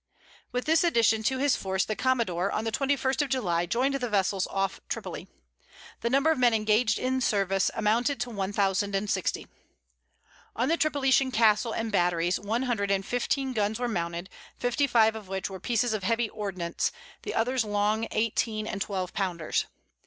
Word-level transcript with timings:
With 0.51 0.65
this 0.65 0.83
addition 0.83 1.21
to 1.25 1.37
his 1.37 1.55
force, 1.55 1.85
the 1.85 1.95
commodore 1.95 2.51
on 2.51 2.63
the 2.63 2.71
21st 2.71 3.21
of 3.21 3.29
July, 3.29 3.67
joined 3.67 3.93
the 3.93 4.09
vessels 4.09 4.47
off 4.47 4.81
Tripoli. 4.89 5.27
The 5.99 6.09
number 6.09 6.31
of 6.31 6.39
men 6.39 6.55
engaged 6.55 6.97
in 6.97 7.17
the 7.17 7.21
service 7.21 7.69
amounted 7.75 8.19
to 8.21 8.31
one 8.31 8.51
thousand 8.51 8.95
and 8.95 9.07
sixty. 9.07 9.45
On 10.55 10.69
the 10.69 10.75
Tripolitan 10.77 11.29
castle 11.31 11.71
and 11.73 11.91
batteries, 11.91 12.39
one 12.39 12.63
hundred 12.63 12.89
and 12.89 13.05
fifteen 13.05 13.53
guns 13.53 13.77
were 13.77 13.87
mounted, 13.87 14.31
fifty 14.57 14.87
five 14.87 15.15
of 15.15 15.27
which 15.27 15.51
were 15.51 15.59
pieces 15.59 15.93
of 15.93 16.01
heavy 16.01 16.29
ordnance, 16.31 16.91
the 17.21 17.35
others 17.35 17.63
long 17.63 18.07
eighteen 18.09 18.65
and 18.65 18.81
twelve 18.81 19.13
pounders. 19.13 19.65